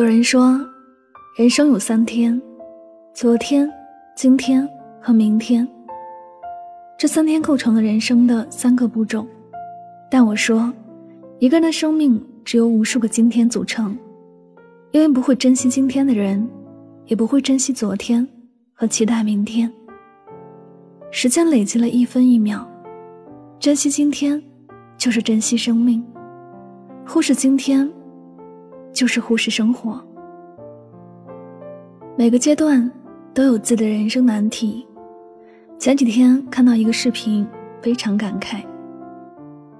[0.00, 0.58] 有人说，
[1.36, 2.40] 人生有三天：
[3.12, 3.70] 昨天、
[4.16, 4.66] 今天
[4.98, 5.68] 和明天。
[6.96, 9.26] 这三天构成了人生的三个步骤。
[10.10, 10.72] 但我说，
[11.38, 13.94] 一个人的生命只由无数个今天组成，
[14.92, 16.48] 因为不会珍惜今天的人，
[17.04, 18.26] 也不会珍惜昨天
[18.72, 19.70] 和期待明天。
[21.10, 22.66] 时间累积了一分一秒，
[23.58, 24.42] 珍惜今天，
[24.96, 26.02] 就是珍惜生命；
[27.06, 27.86] 忽视今天。
[28.92, 30.02] 就是忽视生活。
[32.16, 32.90] 每个阶段
[33.32, 34.86] 都有自己的人生难题。
[35.78, 37.46] 前几天看到一个视频，
[37.80, 38.62] 非常感慨。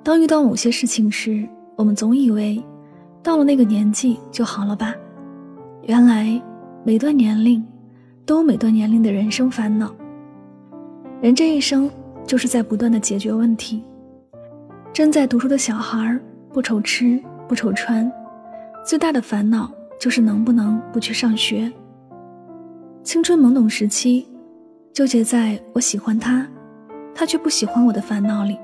[0.02, 2.62] 当遇到某些事情时，我们总以为
[3.22, 4.94] 到了那个年纪就好了吧？
[5.82, 6.40] 原来
[6.84, 7.62] 每段年龄
[8.24, 9.94] 都有每段年龄的人生烦恼。
[11.20, 11.90] 人这一生
[12.24, 13.84] 就是在不断的解决问题。
[14.92, 16.18] 正在读书的小孩
[16.52, 18.10] 不愁吃不愁穿。
[18.84, 21.70] 最大的烦恼就是能不能不去上学。
[23.02, 24.26] 青春懵懂时期，
[24.92, 26.46] 纠结在我喜欢他，
[27.14, 28.58] 他却不喜欢我的烦恼里。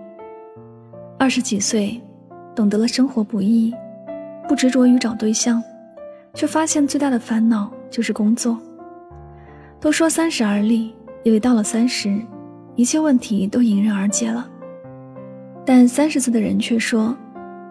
[1.19, 2.01] 二十几岁，
[2.55, 3.75] 懂得了生活不易，
[4.49, 5.63] 不执着于找对象，
[6.35, 8.59] 却发现最大的烦恼就是工作。
[9.79, 12.21] 都说三十而立，以为到了三十，
[12.75, 14.49] 一切问题都迎刃而解了。
[15.65, 17.15] 但三十岁的人却说，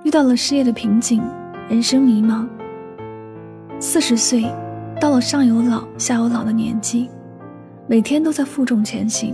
[0.03, 1.22] 遇到了事业的瓶颈。
[1.68, 2.48] 人生迷茫。
[3.80, 4.46] 四十岁，
[5.02, 7.09] 到了上有老下有老的年纪，
[7.88, 9.34] 每天都在负重前行。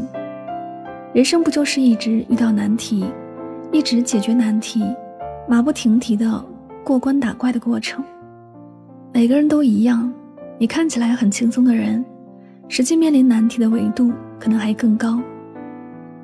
[1.14, 3.06] 人生不就是一直遇到难题，
[3.70, 4.82] 一直解决难题，
[5.46, 6.44] 马不停蹄的
[6.86, 8.02] 过关打怪的过程？
[9.14, 10.10] 每个人都一样，
[10.58, 12.04] 你看起来很轻松的人，
[12.70, 14.10] 实际面临难题的维度
[14.40, 15.22] 可能还更高。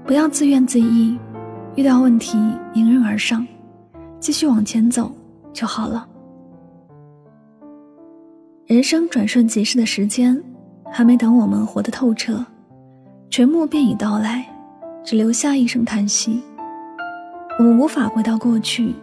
[0.06, 1.20] 不要自怨自艾，
[1.76, 2.38] 遇到问题
[2.76, 3.46] 迎刃而上，
[4.22, 5.12] 继续往前走。
[5.54, 6.08] 就好了。
[8.66, 10.42] 人生转瞬即逝的时间，
[10.92, 12.46] 还没等我们活得透彻，
[13.30, 14.46] 全部便已到来，
[15.04, 16.42] 只留下一声叹息。
[17.58, 18.94] 我们无法回到过去，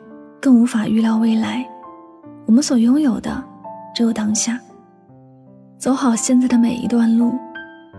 [0.40, 1.66] 更无法预料未来。
[2.46, 3.42] 我们所拥有的，
[3.94, 4.60] 只有当下。
[5.78, 7.34] 走好现在的每一段路，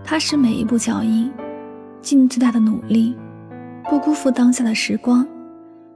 [0.04, 1.30] 踏实每一步脚印，
[2.00, 3.16] 尽最大的努力，
[3.90, 5.26] 不辜负当下的时光，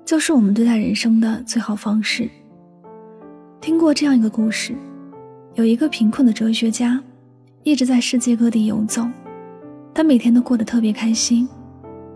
[0.05, 2.29] 就是我们对待人生的最好方式。
[3.61, 4.75] 听过这样一个故事，
[5.53, 6.99] 有一个贫困的哲学家，
[7.63, 9.07] 一直在世界各地游走，
[9.93, 11.47] 他每天都过得特别开心，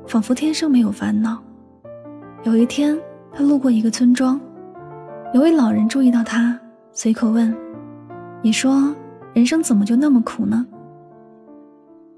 [0.06, 1.38] 仿佛天生没有烦恼。
[2.44, 2.98] 有一天，
[3.30, 4.40] 他路过一个村庄，
[5.34, 6.58] 有位老人注意到他，
[6.92, 7.54] 随口问
[8.40, 8.94] ：“你说
[9.34, 10.66] 人生怎么就那么苦呢？”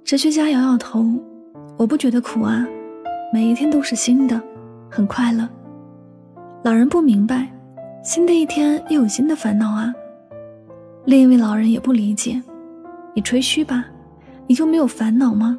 [0.07, 1.05] 哲学家摇摇头
[1.77, 2.65] ：“我不觉得苦啊，
[3.33, 4.41] 每一天都是新的，
[4.89, 5.49] 很快乐。”
[6.63, 7.51] 老人不明白。
[8.07, 9.93] 新的一天又有新的烦恼啊！
[11.07, 12.41] 另一位老人也不理解，
[13.13, 13.85] 你吹嘘吧，
[14.47, 15.59] 你就没有烦恼吗？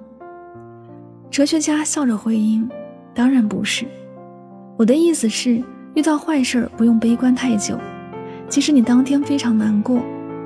[1.30, 2.66] 哲学家笑着回应
[3.14, 3.86] ：“当然不是，
[4.78, 5.62] 我的意思是，
[5.94, 7.78] 遇到坏事儿不用悲观太久，
[8.48, 10.00] 即使你当天非常难过，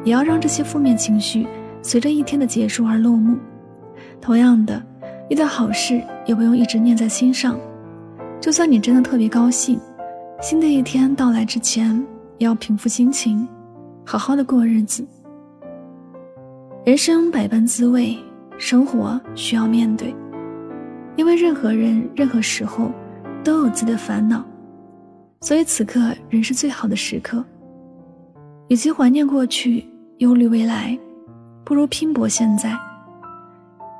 [0.04, 1.46] 也要让这些负面情绪
[1.84, 3.38] 随着一天的结束而落幕。
[4.20, 4.82] 同样的，
[5.30, 7.60] 遇到好事也不用一直念在心上，
[8.40, 9.80] 就算你真的特别高兴。”
[10.42, 12.04] 新的一天到来之前，
[12.40, 13.48] 要平复心情，
[14.04, 15.08] 好好的过日子。
[16.84, 18.18] 人生百般滋味，
[18.58, 20.16] 生活需要面对。
[21.16, 22.92] 因为任何人、任何时候
[23.44, 24.44] 都有自己的烦恼，
[25.42, 27.46] 所以此刻仍是最好的时刻。
[28.68, 30.98] 与其怀念过去、忧虑未来，
[31.64, 32.76] 不如拼搏现在。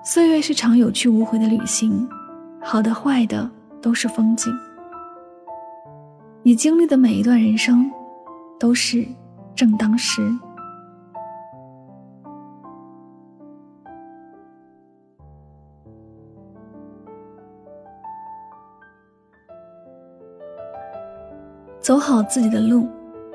[0.04, 2.10] 岁月是场有去无回的旅行，
[2.64, 3.48] 好的、坏的
[3.80, 4.52] 都是风景。
[6.44, 7.92] 你经历的每一段人生，
[8.60, 9.06] 都是
[9.56, 10.28] 正当时。
[21.80, 22.88] 走好自己的路，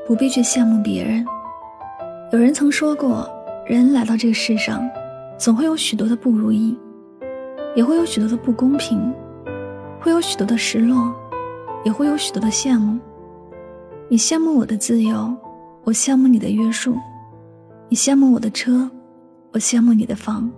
[0.05, 1.25] 不必去羡慕别人。
[2.33, 3.31] 有人曾说过，
[3.67, 4.85] 人来到这个世上，
[5.39, 6.77] 总会有许多的不如意，
[7.77, 9.15] 也会有许多的不公平，
[10.01, 11.15] 会有许多的失落，
[11.87, 12.99] 也会有许多的羡慕。
[14.09, 15.33] 你羡慕我的自由，
[15.85, 16.95] 我羡慕你的约束；
[17.89, 18.91] 你羡慕我的车，
[19.53, 20.51] 我羡慕你的房；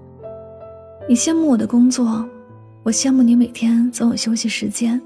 [1.07, 2.27] 你羡慕我的工作，
[2.83, 4.99] 我羡慕你每天总有休息时间。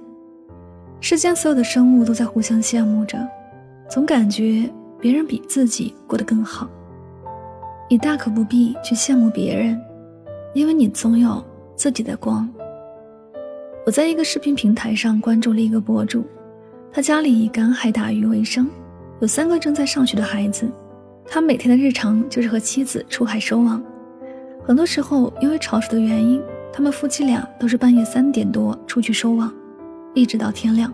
[1.00, 3.18] 世间所有的生物都在互相羡慕着，
[3.90, 6.68] 总感觉别人比自己过得更好。
[7.90, 9.76] 你大可不必去羡慕别人，
[10.54, 11.44] 因为你总有
[11.74, 12.48] 自己的光。
[13.84, 16.24] 我在一个视频平台上关注了一个博主。
[16.92, 18.68] 他家里以赶海打鱼为生，
[19.20, 20.70] 有三个正在上学的孩子。
[21.26, 23.82] 他每天的日常就是和妻子出海收网。
[24.64, 26.40] 很多时候，因为潮水的原因，
[26.72, 29.52] 他们夫妻俩都是半夜三点多出去收网，
[30.14, 30.92] 一直到天亮。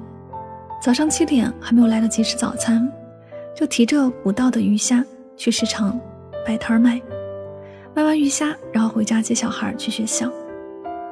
[0.80, 2.90] 早上七点还没有来得及吃早餐，
[3.54, 5.04] 就提着捕到的鱼虾
[5.36, 6.00] 去市场
[6.46, 6.98] 摆摊卖。
[7.94, 10.30] 卖完鱼虾，然后回家接小孩去学校，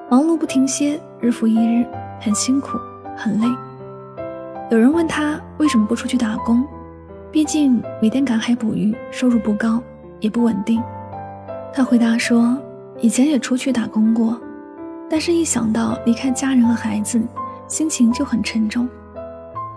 [0.08, 1.86] 忙碌不停歇，日复一日，
[2.20, 2.78] 很辛苦，
[3.16, 3.46] 很累。
[4.70, 6.64] 有人问他为什么不出去打工？
[7.32, 9.82] 毕竟每天赶海捕鱼，收入不高，
[10.20, 10.82] 也不稳定。
[11.72, 12.56] 他回答说
[13.00, 14.40] ：“以前也出去打工过，
[15.08, 17.20] 但是一想到离开家人和孩子，
[17.66, 18.88] 心情就很沉重，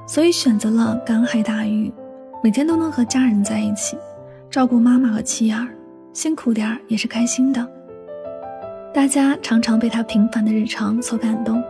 [0.06, 1.92] 所以选择了赶海打鱼，
[2.44, 3.97] 每天都能和家人在一起，
[4.50, 5.68] 照顾妈妈和妻儿，
[6.13, 7.65] 辛苦点儿也是开心的。”
[8.94, 11.63] 大家常常被他平凡的日常所感动，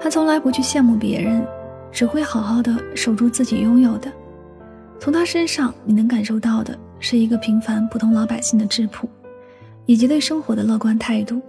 [0.00, 1.46] 他从来不去羡慕别人。
[1.90, 4.12] 只会好好的守住自己拥有的。
[5.00, 9.08] 从他身上，你能感受到的是一个平凡普通老百姓的质朴，
[9.86, 11.40] 以及对生活的乐观态度。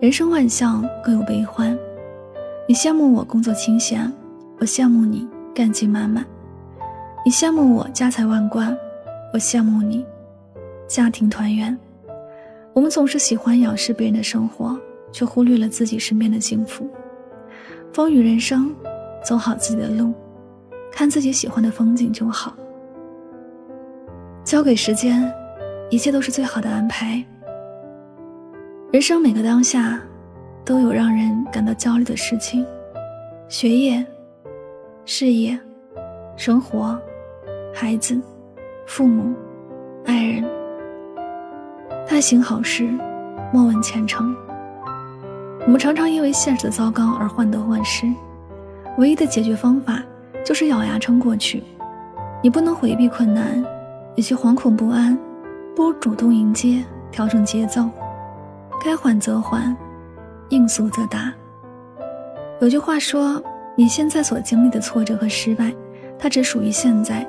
[0.00, 1.76] 人生万象各有悲欢，
[2.68, 4.12] 你羡慕我工作清闲，
[4.58, 6.22] 我羡慕你干劲满满；
[7.24, 8.76] 你羡慕我家财万贯，
[9.32, 10.04] 我羡慕你
[10.86, 11.76] 家庭团圆。
[12.74, 14.78] 我们总是喜欢仰视别人的生活，
[15.10, 16.88] 却忽略了自己身边的幸福。
[17.92, 18.74] 风雨人生。
[19.24, 20.12] 走好自己的路，
[20.90, 22.56] 看自己喜欢的风景就好。
[24.42, 25.32] 交给时间，
[25.90, 27.24] 一切都是最好的安排。
[28.90, 30.02] 人生每个当下，
[30.64, 32.66] 都有让人感到焦虑的事情：
[33.48, 34.04] 学业、
[35.04, 35.56] 事业、
[36.36, 37.00] 生活、
[37.72, 38.20] 孩子、
[38.88, 39.32] 父母、
[40.04, 40.61] 爱人。
[42.08, 42.92] 但行好事，
[43.52, 44.34] 莫问前程。
[45.64, 48.06] 我们常常因为现实的糟糕而患得患失。
[48.98, 50.02] 唯一的解决方法
[50.44, 51.62] 就是咬牙撑过去。
[52.42, 53.64] 你不能回避困难，
[54.16, 55.16] 与其惶恐不安，
[55.74, 57.88] 不如主动迎接，调整节奏。
[58.84, 59.74] 该缓则缓，
[60.48, 61.32] 应速则达。
[62.60, 63.40] 有句话说
[63.76, 65.72] ：“你现在所经历的挫折和失败，
[66.18, 67.26] 它只属于现在，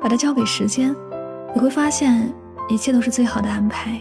[0.00, 0.94] 把它交给时间，
[1.54, 2.32] 你会发现
[2.68, 4.00] 一切都是最好的安排。”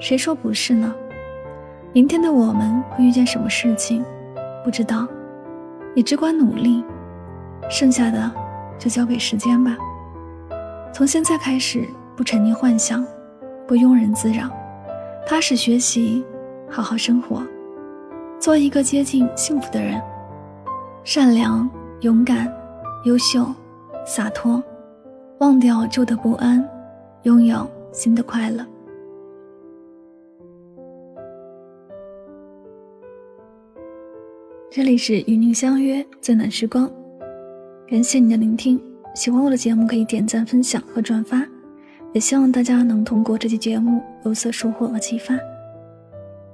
[0.00, 0.94] 谁说不是呢？
[1.92, 4.04] 明天的我们会遇见什么事情，
[4.64, 5.06] 不知道。
[5.94, 6.84] 你只管努力，
[7.68, 8.30] 剩下的
[8.78, 9.76] 就交给时间吧。
[10.92, 11.84] 从现在开始，
[12.14, 13.04] 不沉溺幻想，
[13.66, 14.48] 不庸人自扰，
[15.26, 16.24] 踏实学习，
[16.70, 17.42] 好好生活，
[18.38, 20.00] 做一个接近幸福的人。
[21.02, 21.68] 善良、
[22.02, 22.52] 勇敢、
[23.04, 23.46] 优秀、
[24.06, 24.62] 洒脱，
[25.38, 26.64] 忘掉旧的不安，
[27.22, 28.64] 拥有新的快乐。
[34.70, 36.90] 这里是与您相约最暖时光，
[37.88, 38.78] 感谢您的聆听。
[39.14, 41.42] 喜欢我的节目可以点赞、分享和转发，
[42.12, 45.34] 也希望大家能通过这期节目有所收获和启发。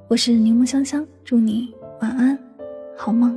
[0.07, 2.39] 我是柠檬香香，祝你晚安，
[2.97, 3.37] 好梦。